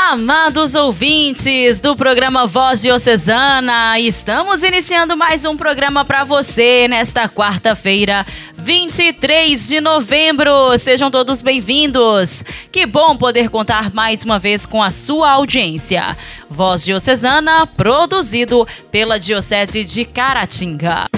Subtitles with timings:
[0.00, 8.24] Amados ouvintes do programa Voz Diocesana, estamos iniciando mais um programa para você nesta quarta-feira,
[8.54, 10.78] 23 de novembro.
[10.78, 12.44] Sejam todos bem-vindos.
[12.70, 16.16] Que bom poder contar mais uma vez com a sua audiência.
[16.48, 21.17] Voz Diocesana, produzido pela Diocese de Caratinga.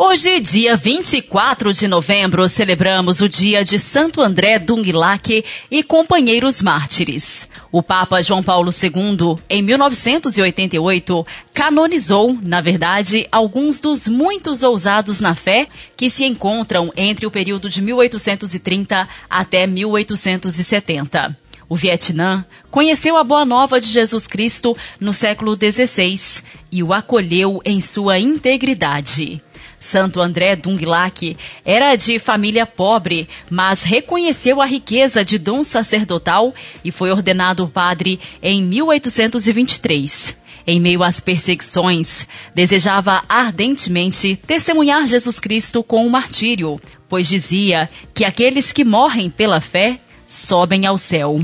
[0.00, 7.48] Hoje, dia 24 de novembro, celebramos o dia de Santo André Dunglac e companheiros mártires.
[7.72, 15.34] O Papa João Paulo II, em 1988, canonizou, na verdade, alguns dos muitos ousados na
[15.34, 15.66] fé
[15.96, 21.36] que se encontram entre o período de 1830 até 1870.
[21.68, 27.60] O Vietnã conheceu a Boa Nova de Jesus Cristo no século XVI e o acolheu
[27.64, 29.42] em sua integridade.
[29.80, 36.54] Santo André Dunglac era de família pobre, mas reconheceu a riqueza de dom sacerdotal
[36.84, 40.36] e foi ordenado padre em 1823.
[40.66, 48.24] Em meio às perseguições, desejava ardentemente testemunhar Jesus Cristo com o martírio, pois dizia que
[48.24, 51.40] aqueles que morrem pela fé sobem ao céu.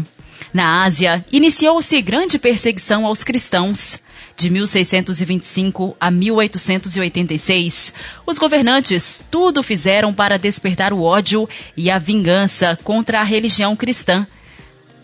[0.52, 3.98] Na Ásia, iniciou-se grande perseguição aos cristãos.
[4.36, 7.94] De 1625 a 1886,
[8.26, 14.26] os governantes tudo fizeram para despertar o ódio e a vingança contra a religião cristã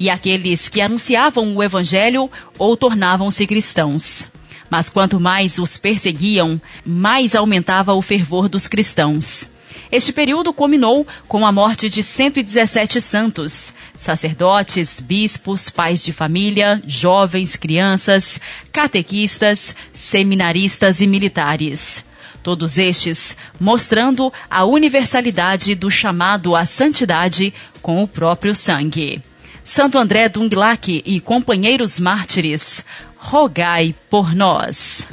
[0.01, 4.29] e aqueles que anunciavam o evangelho ou tornavam-se cristãos.
[4.71, 9.50] Mas quanto mais os perseguiam, mais aumentava o fervor dos cristãos.
[9.93, 17.57] Este período culminou com a morte de 117 santos, sacerdotes, bispos, pais de família, jovens,
[17.57, 18.41] crianças,
[18.73, 22.05] catequistas, seminaristas e militares.
[22.43, 27.53] Todos estes mostrando a universalidade do chamado à santidade
[27.83, 29.23] com o próprio sangue.
[29.65, 32.85] Santo André Dunglac e companheiros mártires,
[33.17, 35.09] rogai por nós.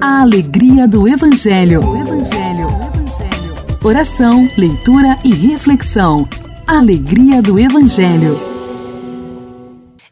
[0.00, 1.80] A alegria do Evangelho.
[1.84, 2.68] O Evangelho.
[2.68, 3.78] Evangelho.
[3.82, 6.28] Oração, leitura e reflexão.
[6.64, 8.40] Alegria do Evangelho.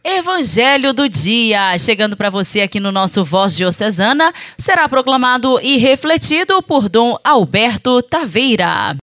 [0.02, 6.60] Evangelho do dia, chegando para você aqui no nosso Voz Diocesana, será proclamado e refletido
[6.62, 8.96] por Dom Alberto Taveira.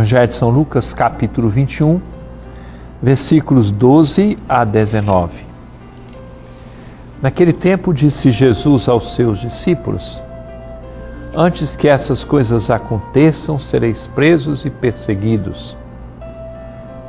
[0.00, 2.00] Evangelho de São Lucas, capítulo 21,
[3.02, 5.44] versículos 12 a 19.
[7.20, 10.22] Naquele tempo disse Jesus aos seus discípulos:
[11.36, 15.76] Antes que essas coisas aconteçam, sereis presos e perseguidos.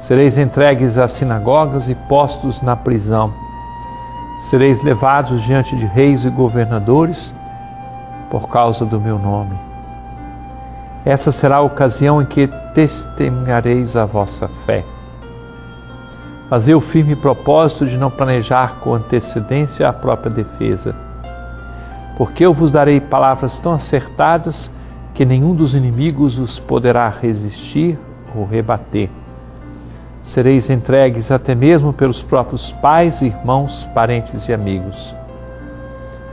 [0.01, 3.33] Sereis entregues às sinagogas e postos na prisão.
[4.41, 7.33] Sereis levados diante de reis e governadores
[8.29, 9.70] por causa do meu nome
[11.05, 14.83] essa será a ocasião em que testemunhareis a vossa fé.
[16.49, 20.95] Fazei o firme propósito de não planejar com antecedência a própria defesa,
[22.17, 24.71] porque eu vos darei palavras tão acertadas
[25.13, 27.97] que nenhum dos inimigos os poderá resistir
[28.35, 29.09] ou rebater.
[30.21, 35.15] Sereis entregues até mesmo pelos próprios pais, irmãos, parentes e amigos.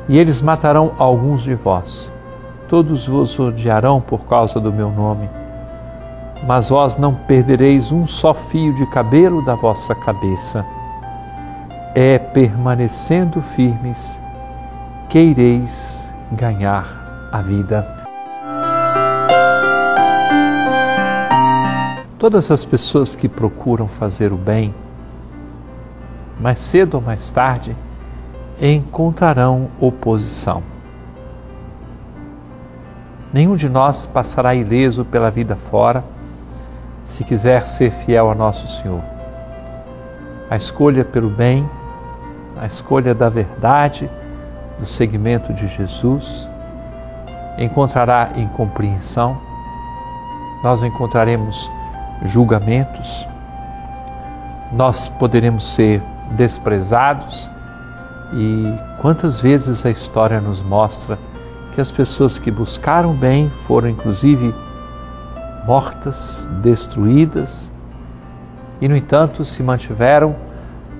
[0.08, 2.10] E eles matarão alguns de vós
[2.68, 5.28] todos vos odiarão por causa do meu nome.
[6.46, 10.64] Mas vós não perdereis um só fio de cabelo da vossa cabeça.
[11.94, 14.20] É permanecendo firmes
[15.08, 17.96] que ireis ganhar a vida.
[22.19, 24.75] Todas as pessoas que procuram fazer o bem,
[26.38, 27.76] mais cedo ou mais tarde,
[28.60, 30.62] encontrarão oposição.
[33.32, 36.02] Nenhum de nós passará ileso pela vida fora
[37.04, 39.02] se quiser ser fiel a nosso Senhor.
[40.50, 41.69] A escolha pelo bem,
[42.58, 44.10] a escolha da verdade,
[44.78, 46.48] do seguimento de Jesus,
[47.58, 49.38] encontrará incompreensão,
[50.62, 51.70] nós encontraremos
[52.24, 53.28] julgamentos,
[54.72, 56.02] nós poderemos ser
[56.32, 57.50] desprezados.
[58.32, 61.19] E quantas vezes a história nos mostra
[61.78, 64.52] que as pessoas que buscaram bem foram inclusive
[65.64, 67.70] mortas, destruídas,
[68.80, 70.34] e no entanto se mantiveram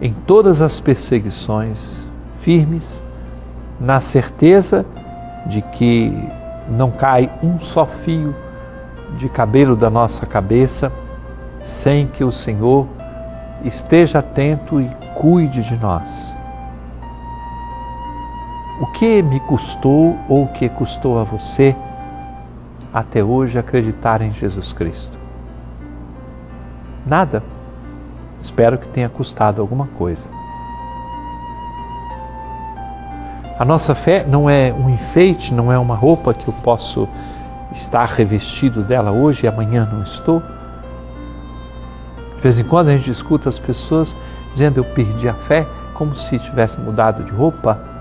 [0.01, 2.07] em todas as perseguições
[2.39, 3.03] firmes,
[3.81, 4.87] na certeza
[5.47, 6.17] de que
[6.69, 8.33] não cai um só fio
[9.17, 10.93] de cabelo da nossa cabeça
[11.61, 12.87] sem que o Senhor
[13.65, 16.38] esteja atento e cuide de nós.
[18.81, 21.75] O que me custou ou o que custou a você
[22.95, 25.19] até hoje acreditar em Jesus Cristo?
[27.05, 27.43] Nada.
[28.41, 30.31] Espero que tenha custado alguma coisa.
[33.59, 37.09] A nossa fé não é um enfeite, não é uma roupa que eu posso
[37.73, 40.41] estar revestido dela hoje e amanhã não estou.
[42.37, 44.15] De vez em quando a gente escuta as pessoas
[44.53, 47.98] dizendo eu perdi a fé, como se tivesse mudado de roupa.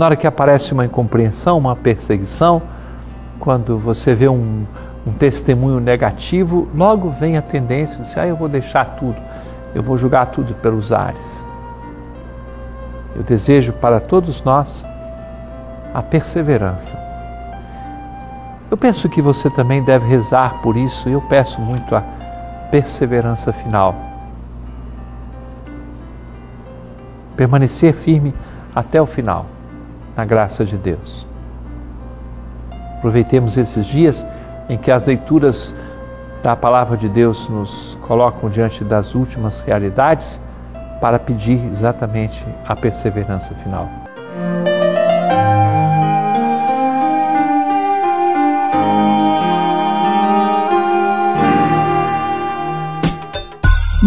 [0.00, 2.62] Na hora que aparece uma incompreensão, uma perseguição,
[3.38, 4.64] quando você vê um,
[5.06, 9.20] um testemunho negativo, logo vem a tendência de dizer, ah, eu vou deixar tudo,
[9.74, 11.46] eu vou julgar tudo pelos ares.
[13.14, 14.82] Eu desejo para todos nós
[15.92, 16.98] a perseverança.
[18.70, 22.02] Eu penso que você também deve rezar por isso e eu peço muito a
[22.70, 23.94] perseverança final.
[27.36, 28.34] Permanecer firme
[28.74, 29.44] até o final,
[30.16, 31.26] na graça de Deus.
[32.98, 34.26] Aproveitemos esses dias
[34.68, 35.74] em que as leituras
[36.42, 40.40] da palavra de Deus nos colocam diante das últimas realidades
[41.00, 43.88] para pedir exatamente a perseverança final.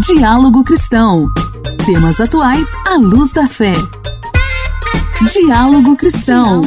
[0.06, 1.28] Diálogo Cristão.
[1.86, 3.74] Temas atuais à luz da fé.
[5.32, 6.62] Diálogo Cristão.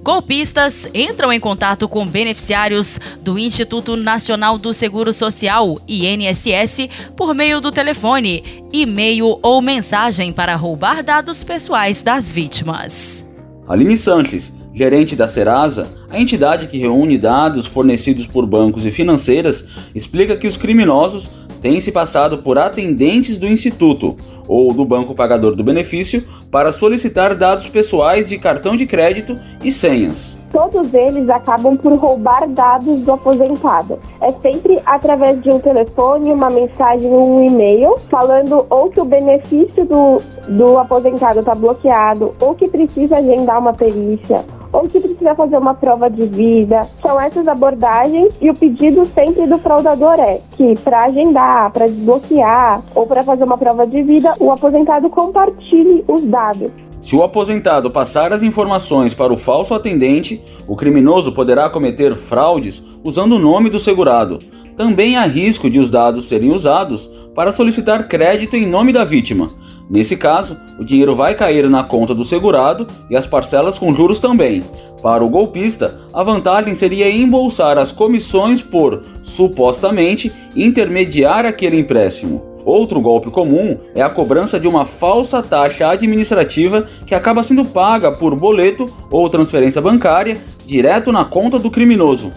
[0.00, 7.60] Golpistas entram em contato com beneficiários do Instituto Nacional do Seguro Social, INSS, por meio
[7.60, 13.26] do telefone, e-mail ou mensagem para roubar dados pessoais das vítimas.
[13.66, 19.66] Aline Santos gerente da Serasa, a entidade que reúne dados fornecidos por bancos e financeiras,
[19.92, 24.16] explica que os criminosos têm se passado por atendentes do instituto
[24.46, 29.70] ou do banco pagador do benefício para solicitar dados pessoais de cartão de crédito e
[29.70, 30.42] senhas.
[30.50, 33.98] Todos eles acabam por roubar dados do aposentado.
[34.22, 39.84] É sempre através de um telefone, uma mensagem um e-mail, falando ou que o benefício
[39.84, 40.16] do,
[40.48, 44.44] do aposentado está bloqueado, ou que precisa agendar uma perícia,
[44.78, 46.86] ou se precisa fazer uma prova de vida.
[47.02, 52.82] São essas abordagens e o pedido sempre do fraudador é que para agendar, para desbloquear
[52.94, 56.70] ou para fazer uma prova de vida, o aposentado compartilhe os dados.
[57.00, 62.84] Se o aposentado passar as informações para o falso atendente, o criminoso poderá cometer fraudes
[63.04, 64.40] usando o nome do segurado.
[64.78, 69.50] Também há risco de os dados serem usados para solicitar crédito em nome da vítima.
[69.90, 74.20] Nesse caso, o dinheiro vai cair na conta do segurado e as parcelas com juros
[74.20, 74.62] também.
[75.02, 82.40] Para o golpista, a vantagem seria embolsar as comissões por, supostamente, intermediar aquele empréstimo.
[82.64, 88.12] Outro golpe comum é a cobrança de uma falsa taxa administrativa que acaba sendo paga
[88.12, 92.32] por boleto ou transferência bancária direto na conta do criminoso.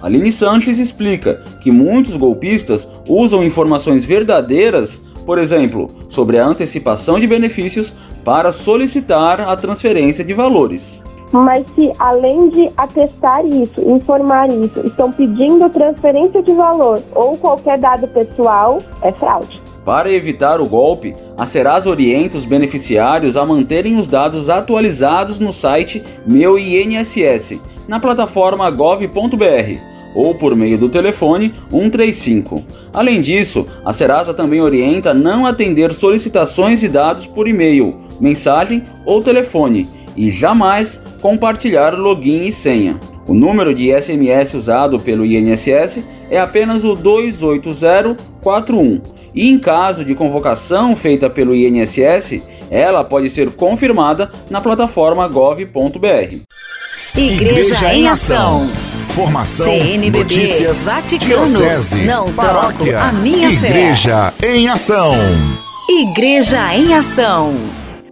[0.00, 7.26] Aline Sanches explica que muitos golpistas usam informações verdadeiras, por exemplo, sobre a antecipação de
[7.26, 11.02] benefícios, para solicitar a transferência de valores.
[11.32, 17.78] Mas se além de atestar isso, informar isso, estão pedindo transferência de valor ou qualquer
[17.78, 19.60] dado pessoal, é fraude.
[19.86, 25.52] Para evitar o golpe, a Serasa orienta os beneficiários a manterem os dados atualizados no
[25.52, 29.78] site Meu INSS, na plataforma gov.br
[30.12, 32.64] ou por meio do telefone 135.
[32.92, 39.22] Além disso, a Serasa também orienta não atender solicitações de dados por e-mail, mensagem ou
[39.22, 42.98] telefone e jamais compartilhar login e senha.
[43.24, 50.14] O número de SMS usado pelo INSS é apenas o 28041 e em caso de
[50.14, 52.40] convocação feita pelo INSS,
[52.70, 56.36] ela pode ser confirmada na plataforma gov.br.
[57.14, 58.70] Igreja em Ação.
[59.08, 63.66] Formação, CNBB, notícias, Vaticano, diocese, não paróquia, troco a minha fé.
[63.66, 65.14] Igreja em Ação.
[65.88, 67.54] Igreja em Ação.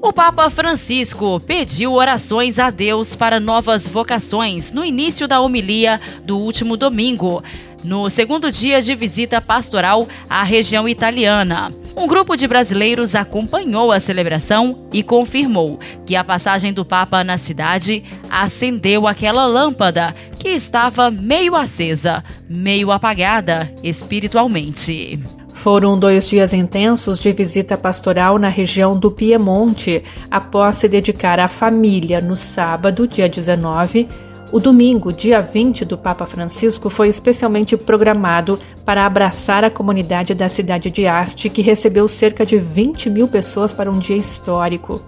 [0.01, 6.39] O Papa Francisco pediu orações a Deus para novas vocações no início da homilia do
[6.39, 7.43] último domingo.
[7.85, 11.73] No segundo dia de visita pastoral à região italiana.
[11.95, 17.37] Um grupo de brasileiros acompanhou a celebração e confirmou que a passagem do Papa na
[17.37, 25.21] cidade acendeu aquela lâmpada que estava meio acesa, meio apagada espiritualmente.
[25.53, 31.49] Foram dois dias intensos de visita pastoral na região do Piemonte, após se dedicar à
[31.49, 34.07] família no sábado, dia 19.
[34.55, 40.49] O domingo, dia 20 do Papa Francisco, foi especialmente programado para abraçar a comunidade da
[40.49, 45.03] cidade de Asti, que recebeu cerca de 20 mil pessoas para um dia histórico.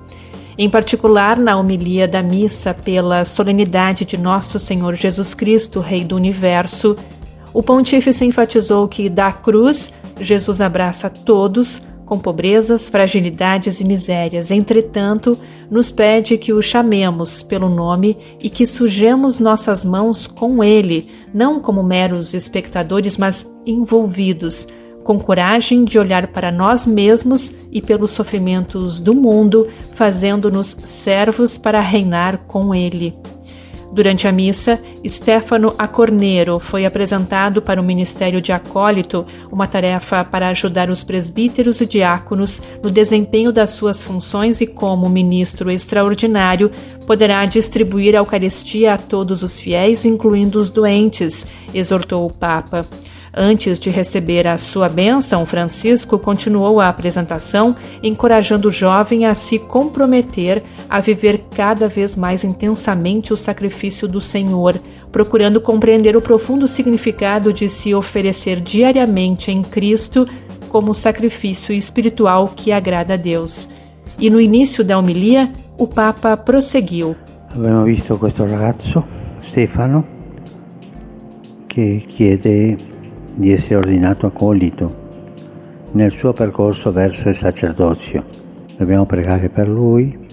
[0.58, 6.16] Em particular, na homilia da missa pela solenidade de Nosso Senhor Jesus Cristo, Rei do
[6.16, 6.96] Universo,
[7.52, 14.50] o pontífice enfatizou que da cruz Jesus abraça todos com pobrezas, fragilidades e misérias.
[14.52, 15.36] Entretanto,
[15.68, 21.60] nos pede que o chamemos pelo nome e que sujemos nossas mãos com ele, não
[21.60, 24.68] como meros espectadores, mas envolvidos,
[25.02, 31.80] com coragem de olhar para nós mesmos e pelos sofrimentos do mundo, fazendo-nos servos para
[31.80, 33.14] reinar com ele.
[33.92, 40.48] Durante a missa, Stefano Acorneiro foi apresentado para o Ministério de Acólito, uma tarefa para
[40.48, 46.70] ajudar os presbíteros e diáconos no desempenho das suas funções e, como ministro extraordinário,
[47.06, 52.86] poderá distribuir a Eucaristia a todos os fiéis, incluindo os doentes, exortou o Papa.
[53.38, 59.58] Antes de receber a sua bênção, Francisco continuou a apresentação, encorajando o jovem a se
[59.58, 64.80] comprometer a viver cada vez mais intensamente o sacrifício do Senhor,
[65.12, 70.26] procurando compreender o profundo significado de se oferecer diariamente em Cristo
[70.70, 73.68] como sacrifício espiritual que agrada a Deus.
[74.18, 77.14] E no início da homilia, o Papa prosseguiu.
[77.50, 79.04] Abbiamo visto questo ragazzo,
[79.42, 80.06] Stefano,
[81.68, 82.95] che chiede
[83.36, 85.04] di essere ordinato accolito
[85.92, 88.24] nel suo percorso verso il sacerdozio.
[88.76, 90.25] Dobbiamo pregare per lui.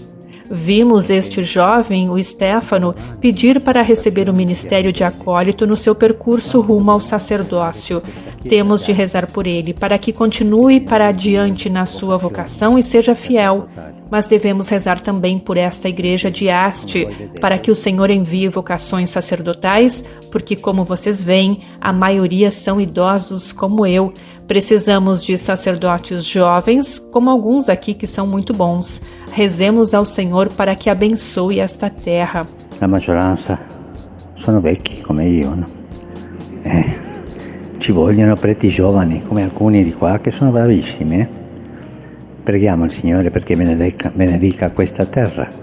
[0.49, 6.59] Vimos este jovem, o Stefano, pedir para receber o ministério de acólito no seu percurso
[6.61, 8.01] rumo ao sacerdócio.
[8.47, 13.15] Temos de rezar por ele, para que continue para adiante na sua vocação e seja
[13.15, 13.67] fiel.
[14.11, 17.07] Mas devemos rezar também por esta igreja de Haste,
[17.39, 23.51] para que o Senhor envie vocações sacerdotais, porque, como vocês veem, a maioria são idosos
[23.51, 24.13] como eu.
[24.47, 29.01] Precisamos de sacerdotes jovens, como alguns aqui que são muito bons.
[29.31, 32.45] Rezemos ao Senhor para que abençoe esta terra.
[32.79, 33.57] La maggioranza
[34.35, 35.67] sono vecchi come io, no?
[36.63, 36.85] eh,
[37.77, 41.19] ci vogliono preti giovani come alcuni di qua che sono bravissimi.
[41.19, 41.27] Eh?
[42.43, 45.62] Preghiamo il Signore perché benedica, benedica questa terra.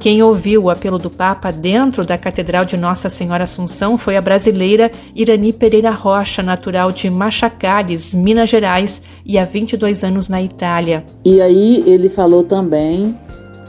[0.00, 4.20] Quem ouviu o apelo do Papa dentro da Catedral de Nossa Senhora Assunção foi a
[4.22, 11.04] brasileira Irani Pereira Rocha, natural de Machacares, Minas Gerais, e há 22 anos na Itália.
[11.22, 13.14] E aí ele falou também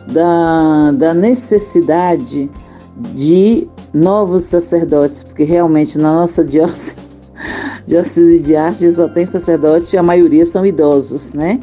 [0.07, 2.49] da, da necessidade
[3.13, 6.95] de novos sacerdotes, porque realmente na nossa diocese,
[7.85, 11.59] diocese de arte só tem sacerdote, a maioria são idosos, né?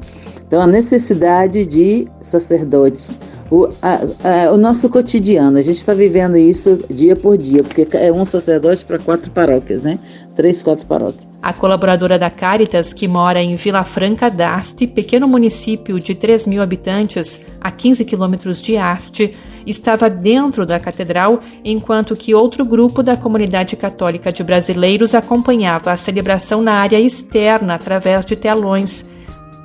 [0.48, 3.18] Então, a necessidade de sacerdotes.
[3.50, 7.88] O, a, a, o nosso cotidiano, a gente está vivendo isso dia por dia, porque
[7.96, 9.98] é um sacerdote para quatro paróquias, né?
[10.36, 11.26] Três, quatro paróquias.
[11.40, 16.60] A colaboradora da Caritas, que mora em Vila Franca d'Asti, pequeno município de 3 mil
[16.60, 23.16] habitantes, a 15 quilômetros de Asti, estava dentro da catedral, enquanto que outro grupo da
[23.16, 29.04] comunidade católica de brasileiros acompanhava a celebração na área externa através de telões.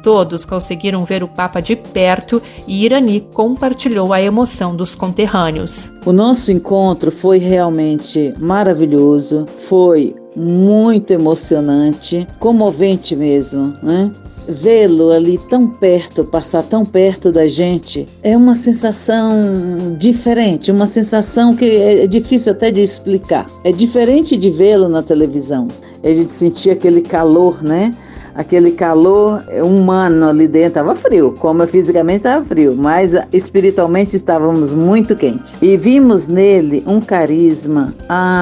[0.03, 5.89] Todos conseguiram ver o Papa de perto e Irani compartilhou a emoção dos conterrâneos.
[6.05, 14.11] O nosso encontro foi realmente maravilhoso, foi muito emocionante, comovente mesmo, né?
[14.45, 21.55] Vê-lo ali tão perto, passar tão perto da gente, é uma sensação diferente, uma sensação
[21.55, 23.49] que é difícil até de explicar.
[23.63, 25.69] É diferente de vê-lo na televisão.
[26.03, 27.95] A gente sentia aquele calor, né?
[28.35, 30.63] Aquele calor humano ali dentro.
[30.73, 35.57] Estava frio, como fisicamente estava frio, mas espiritualmente estávamos muito quentes.
[35.61, 37.93] E vimos nele um carisma,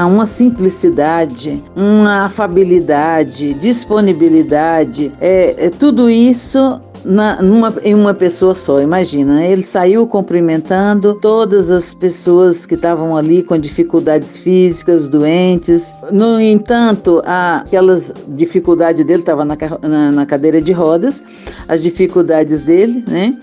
[0.07, 5.11] uma simplicidade, uma afabilidade, disponibilidade.
[5.19, 8.81] É, é tudo isso na, numa, em uma pessoa só.
[8.81, 9.51] Imagina, né?
[9.51, 15.93] ele saiu cumprimentando todas as pessoas que estavam ali com dificuldades físicas, doentes.
[16.11, 21.23] No entanto, aquelas dificuldades dele estava na, na, na cadeira de rodas,
[21.67, 23.35] as dificuldades dele, né?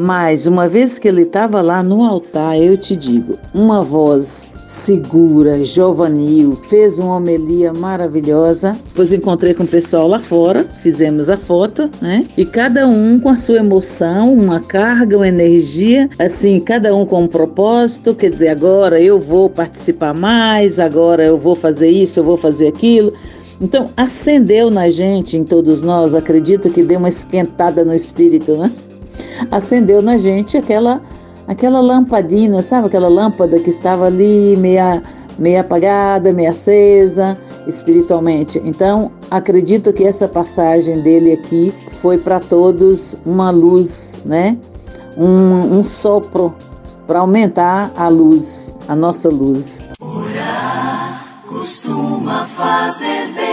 [0.00, 5.64] Mas uma vez que ele estava lá no altar, eu te digo, uma voz segura,
[5.64, 8.78] jovanil, fez uma homilia maravilhosa.
[8.90, 12.24] Depois encontrei com o pessoal lá fora, fizemos a foto, né?
[12.36, 17.24] E cada um com a sua emoção, uma carga, uma energia, assim, cada um com
[17.24, 22.24] um propósito, quer dizer, agora eu vou participar mais, agora eu vou fazer isso, eu
[22.24, 23.12] vou fazer aquilo.
[23.60, 28.70] Então, acendeu na gente, em todos nós, acredito que deu uma esquentada no espírito, né?
[29.50, 31.00] Acendeu na gente aquela
[31.46, 35.02] aquela lampadina, sabe aquela lâmpada que estava ali meia
[35.38, 38.60] meia apagada, meia acesa espiritualmente.
[38.64, 44.58] Então, acredito que essa passagem dele aqui foi para todos uma luz, né?
[45.16, 46.54] Um, um sopro
[47.06, 49.88] para aumentar a luz, a nossa luz.
[50.00, 53.47] Orar costuma fazer bem.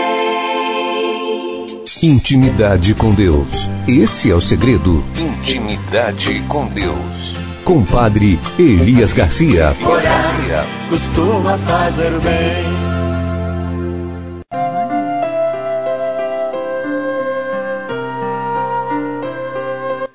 [2.02, 3.70] Intimidade com Deus.
[3.88, 5.02] Esse é o segredo.
[5.16, 7.34] Intimidade com Deus.
[7.64, 9.74] Com Padre Elias Garcia.
[9.80, 10.64] Elias Garcia.
[10.90, 12.66] Costuma fazer bem.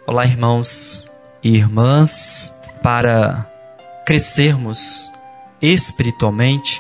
[0.06, 1.12] Olá, irmãos
[1.44, 2.54] e irmãs.
[2.84, 3.48] Para
[4.06, 5.10] crescermos
[5.60, 6.80] espiritualmente,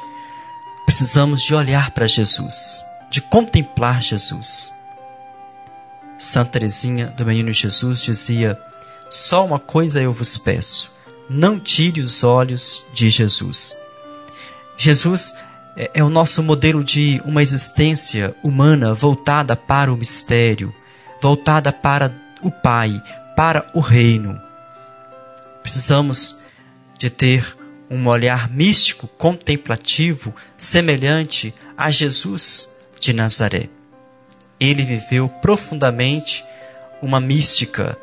[0.85, 4.71] precisamos de olhar para Jesus, de contemplar Jesus.
[6.21, 8.55] Santa Teresinha do Menino Jesus dizia:
[9.09, 10.95] Só uma coisa eu vos peço,
[11.27, 13.75] não tire os olhos de Jesus.
[14.77, 15.35] Jesus
[15.75, 20.71] é, é o nosso modelo de uma existência humana voltada para o mistério,
[21.19, 23.01] voltada para o Pai,
[23.35, 24.39] para o reino.
[25.63, 26.43] Precisamos
[26.99, 27.57] de ter
[27.89, 33.80] um olhar místico, contemplativo, semelhante a Jesus de Nazaré.
[34.61, 36.45] Ele viveu profundamente
[37.01, 37.97] uma mística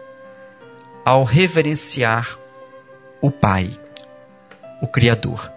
[1.05, 2.37] ao reverenciar
[3.21, 3.71] o Pai,
[4.83, 5.53] o Criador,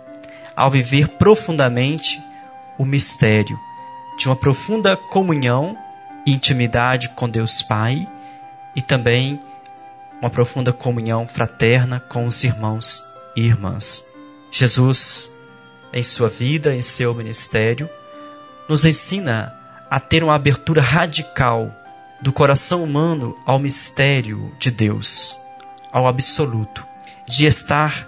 [0.56, 2.22] ao viver profundamente
[2.78, 3.58] o mistério
[4.18, 5.76] de uma profunda comunhão
[6.26, 8.08] e intimidade com Deus Pai
[8.76, 9.40] e também
[10.22, 13.02] uma profunda comunhão fraterna com os irmãos
[13.36, 14.14] e irmãs.
[14.52, 15.32] Jesus,
[15.92, 17.90] em sua vida, em seu ministério,
[18.70, 19.61] nos ensina
[19.92, 21.70] a ter uma abertura radical
[22.22, 25.36] do coração humano ao mistério de Deus,
[25.92, 26.88] ao absoluto,
[27.28, 28.08] de estar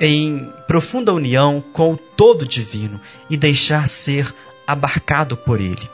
[0.00, 4.34] em profunda união com o todo divino e deixar ser
[4.66, 5.88] abarcado por ele.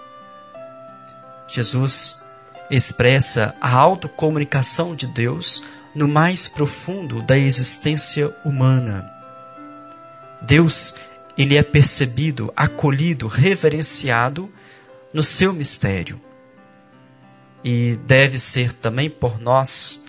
[1.47, 2.25] Jesus
[2.71, 5.63] expressa a autocomunicação de Deus
[5.95, 9.13] no mais profundo da existência humana.
[10.41, 10.95] Deus,
[11.37, 14.51] ele é percebido, acolhido, reverenciado
[15.13, 16.21] no seu mistério.
[17.65, 20.05] E deve ser também por nós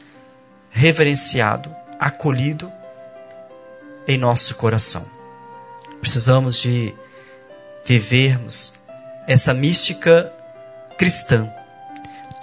[0.70, 2.72] reverenciado, acolhido
[4.08, 5.06] em nosso coração.
[6.02, 6.94] Precisamos de
[7.86, 8.80] vivermos
[9.28, 10.34] essa mística
[10.98, 11.54] cristã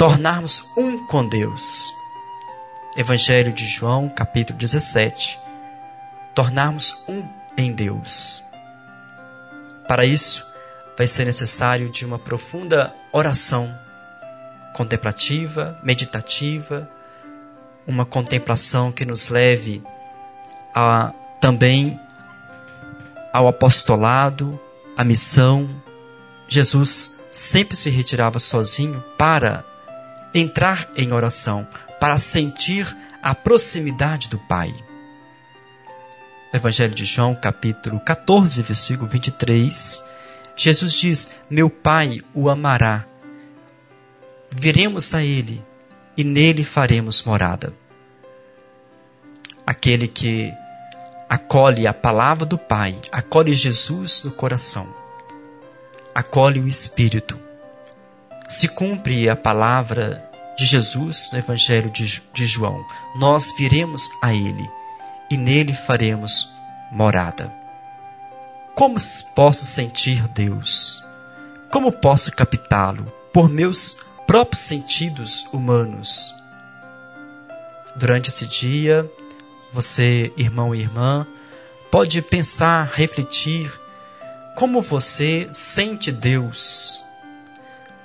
[0.00, 1.94] tornarmos um com Deus.
[2.96, 5.38] Evangelho de João, capítulo 17.
[6.34, 7.22] Tornarmos um
[7.54, 8.42] em Deus.
[9.86, 10.49] Para isso,
[11.00, 13.74] vai ser necessário de uma profunda oração
[14.74, 16.86] contemplativa, meditativa,
[17.86, 19.82] uma contemplação que nos leve
[20.74, 21.10] a
[21.40, 21.98] também
[23.32, 24.60] ao apostolado,
[24.94, 25.82] à missão.
[26.46, 29.64] Jesus sempre se retirava sozinho para
[30.34, 31.66] entrar em oração,
[31.98, 32.86] para sentir
[33.22, 34.74] a proximidade do Pai.
[36.52, 40.19] Evangelho de João, capítulo 14, versículo 23,
[40.60, 43.06] Jesus diz: Meu Pai o amará.
[44.52, 45.64] Viremos a Ele
[46.16, 47.72] e nele faremos morada.
[49.66, 50.52] Aquele que
[51.28, 54.92] acolhe a palavra do Pai, acolhe Jesus no coração,
[56.14, 57.38] acolhe o Espírito
[58.50, 62.84] se cumpre a palavra de Jesus no Evangelho de, João.
[63.14, 64.68] Nós viremos a Ele
[65.30, 66.52] e nele faremos
[66.90, 67.59] morada.
[68.74, 68.96] Como
[69.34, 71.04] posso sentir Deus?
[71.70, 73.12] Como posso captá-lo?
[73.32, 76.34] Por meus próprios sentidos humanos.
[77.96, 79.10] Durante esse dia,
[79.72, 81.26] você, irmão e irmã,
[81.90, 83.70] pode pensar, refletir
[84.56, 87.04] como você sente Deus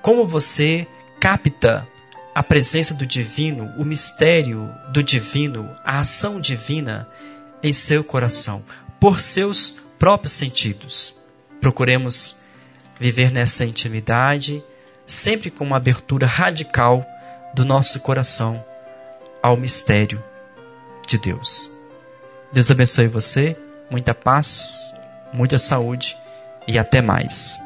[0.06, 0.86] como você
[1.20, 1.88] capta
[2.36, 7.08] a presença do divino, o mistério do divino, a ação divina
[7.64, 8.64] em seu coração,
[9.00, 11.18] por seus próprios sentidos.
[11.60, 12.44] Procuremos
[13.00, 14.64] viver nessa intimidade,
[15.06, 17.06] sempre com uma abertura radical
[17.54, 18.64] do nosso coração
[19.42, 20.24] ao mistério
[21.08, 21.72] de Deus.
[22.52, 23.58] Deus abençoe você,
[23.90, 24.94] muita paz,
[25.34, 26.18] muita saúde
[26.68, 27.60] e até mais.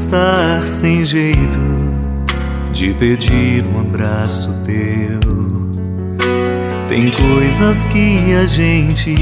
[0.00, 1.60] Estar sem jeito
[2.72, 5.20] de pedir um abraço teu.
[6.88, 9.14] Tem coisas que a gente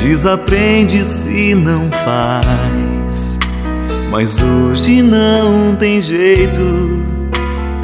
[0.00, 3.38] desaprende se não faz.
[4.12, 6.60] Mas hoje não tem jeito,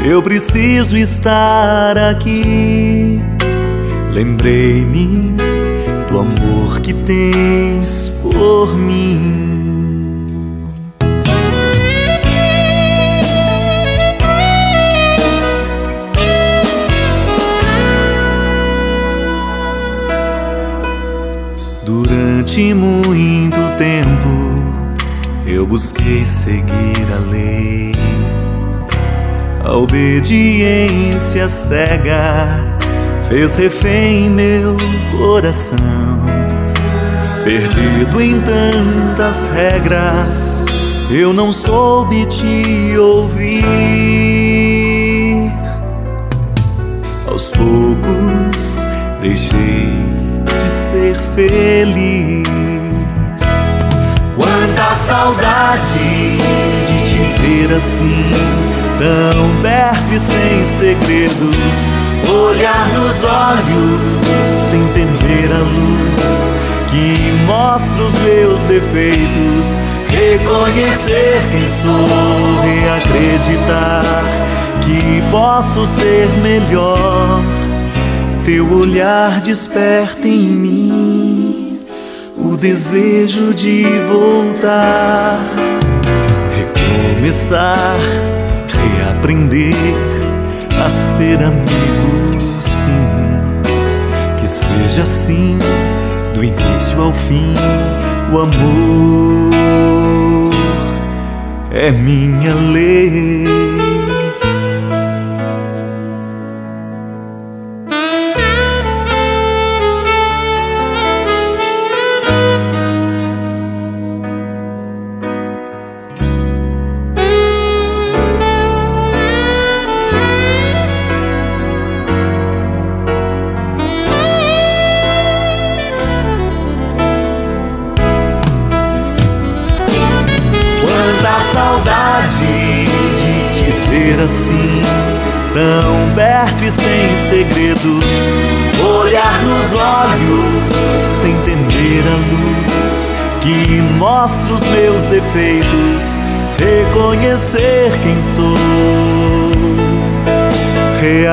[0.04, 3.20] eu preciso estar aqui.
[4.12, 5.34] Lembrei-me
[6.08, 9.39] do amor que tens por mim.
[26.11, 27.92] Busquei seguir a lei.
[29.64, 32.59] A obediência cega
[33.29, 34.77] fez refém meu
[35.16, 35.79] coração.
[37.44, 40.62] Perdido em tantas regras,
[41.11, 43.64] eu não soube te ouvir.
[47.29, 48.85] Aos poucos
[49.20, 49.88] deixei
[50.59, 52.79] ser feliz.
[55.11, 56.38] Saudade
[56.87, 58.31] de te ver assim,
[58.96, 61.57] tão perto e sem segredos.
[62.33, 64.01] Olhar nos olhos
[64.70, 66.55] sem temer a luz
[66.92, 69.83] que mostra os meus defeitos.
[70.11, 74.05] Reconhecer quem sou, reacreditar
[74.85, 77.40] que posso ser melhor
[78.44, 81.10] teu olhar desperta em mim
[82.42, 85.38] o desejo de voltar,
[86.57, 87.98] recomeçar,
[88.68, 89.74] reaprender
[90.83, 93.61] a ser amigo, sim.
[94.40, 95.59] Que seja assim,
[96.35, 97.55] do início ao fim,
[98.33, 99.50] o amor
[101.70, 103.89] é minha lei.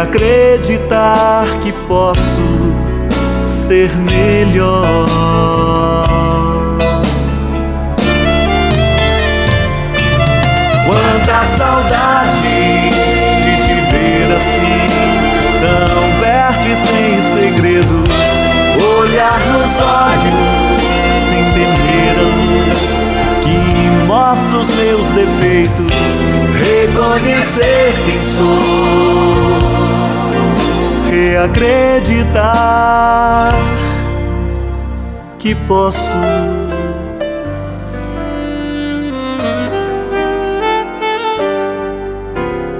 [0.02, 2.22] Acreditar que posso
[3.46, 5.06] ser melhor.
[10.86, 12.90] Quanta saudade
[13.44, 14.88] de te ver assim,
[15.62, 18.12] tão perto e sem segredos.
[19.00, 20.47] Olhar nos olhos
[24.28, 25.94] mostra os meus defeitos.
[26.60, 28.60] Reconhecer quem sou
[31.10, 32.36] reacreditar
[35.40, 36.12] que posso.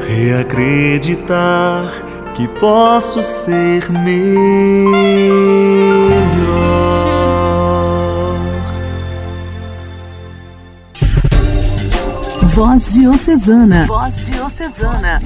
[0.06, 1.92] Reacreditar
[2.34, 5.67] que posso ser melhor.
[12.58, 13.86] Voz Diocesana.
[13.86, 15.22] Voz Diocesana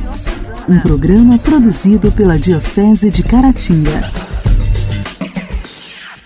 [0.67, 4.11] um programa produzido pela Diocese de Caratinga.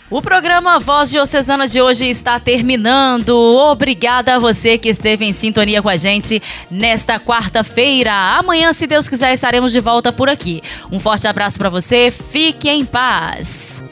[0.10, 3.38] O programa Voz Diocesana de hoje está terminando.
[3.38, 6.42] Obrigada a você que esteve em sintonia com a gente
[6.72, 8.12] nesta quarta-feira.
[8.40, 10.64] Amanhã, se Deus quiser, estaremos de volta por aqui.
[10.92, 12.10] Um forte abraço para você.
[12.10, 13.84] Fique em paz.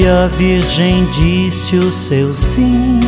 [0.00, 3.00] E a Virgem disse o seu sim.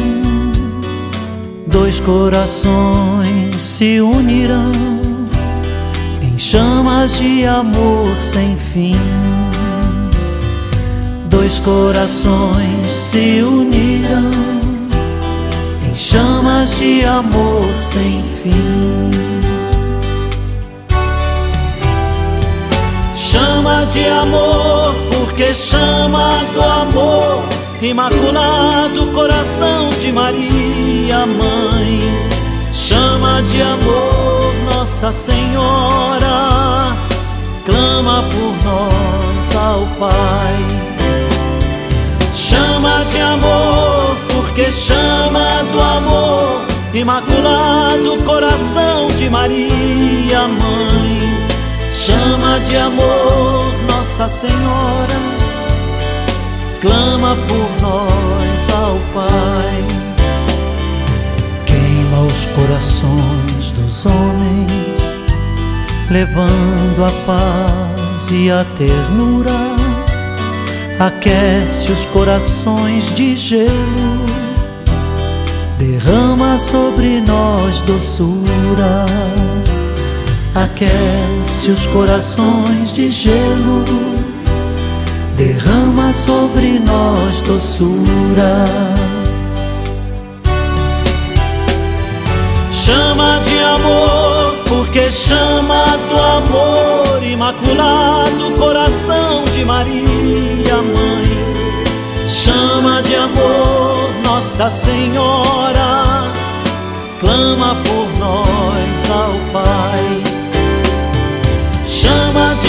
[1.66, 4.72] Dois corações se unirão
[6.20, 8.96] em chamas de amor sem fim.
[11.30, 14.30] Dois corações se unirão
[15.88, 19.31] em chamas de amor sem fim.
[23.62, 27.44] Chama de amor, porque chama do amor,
[27.80, 32.00] imaculado coração de Maria, mãe.
[32.72, 36.96] Chama de amor, Nossa Senhora,
[37.64, 40.56] clama por nós ao Pai.
[42.34, 51.51] Chama de amor, porque chama do amor, imaculado coração de Maria, mãe.
[52.22, 55.18] Chama de amor, Nossa Senhora,
[56.80, 59.84] clama por nós ao Pai.
[61.66, 65.18] Queima os corações dos homens,
[66.12, 69.74] levando a paz e a ternura.
[71.00, 74.24] Aquece os corações de gelo,
[75.76, 79.06] derrama sobre nós doçura
[80.54, 83.84] aquece os corações de gelo,
[85.36, 88.64] derrama sobre nós doçura.
[92.70, 101.42] Chama de amor, porque chama do amor, imaculado coração de Maria, mãe.
[102.26, 106.02] Chama de amor, Nossa Senhora,
[107.20, 110.21] clama por nós ao Pai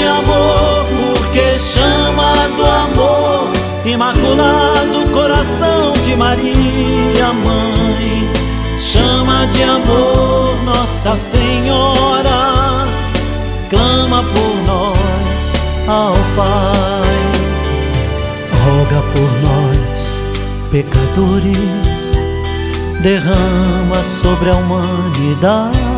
[0.04, 3.54] de amor, porque chama do amor,
[3.86, 8.30] imaculado coração de Maria, mãe.
[8.80, 12.86] Chama de amor, Nossa Senhora,
[13.70, 15.54] clama por nós
[15.88, 17.24] ao Pai.
[18.66, 20.20] Roga por nós,
[20.70, 22.18] pecadores,
[23.02, 25.93] derrama sobre a humanidade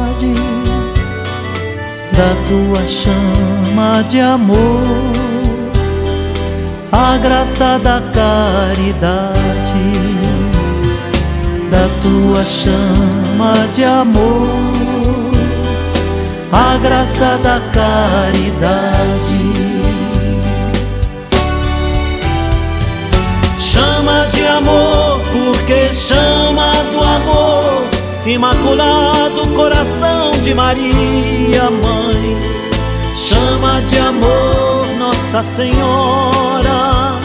[2.15, 4.84] da tua chama de amor,
[6.89, 9.34] a graça da caridade,
[11.69, 14.47] da tua chama de amor,
[16.54, 18.86] a graça da caridade.
[23.60, 27.85] Chama de amor, porque chama do amor
[28.26, 32.38] Imaculado coração de Maria, mãe,
[33.16, 37.20] chama de amor Nossa Senhora,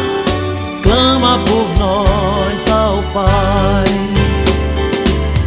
[0.83, 3.89] clama por nós ao Pai.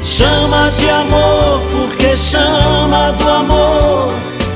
[0.02, 4.12] Chama de amor, porque chama do amor,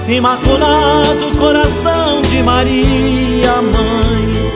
[0.07, 4.51] Imaculado coração de Maria, mãe,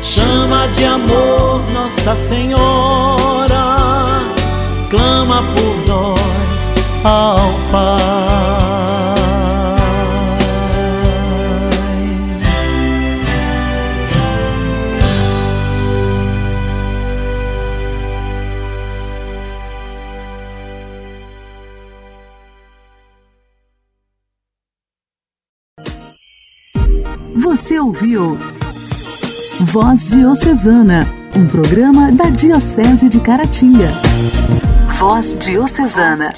[0.00, 4.11] chama de amor Nossa Senhora
[4.92, 7.36] clama por nós ao
[7.70, 8.42] Pai.
[27.40, 28.38] Você ouviu
[29.60, 33.88] Voz Diocesana, um programa da Diocese de Caratinga.
[35.02, 36.32] Voz Diocesana.